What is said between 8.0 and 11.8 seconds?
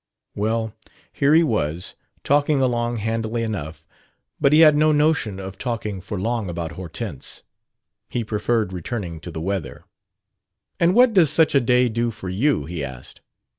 He preferred returning to the weather. "And what does such a